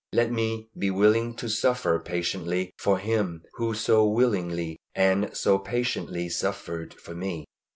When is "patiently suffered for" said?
5.59-7.13